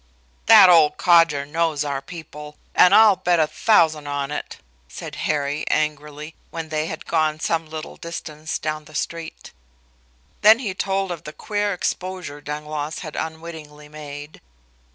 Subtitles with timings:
[0.47, 5.63] "That old codger knows our people, and I'll bet a thousand on it," said Harry,
[5.69, 9.51] angrily, when they had gone some little distance down the street.
[10.41, 14.41] Then he told of the queer exposure Dangloss had unwittingly made.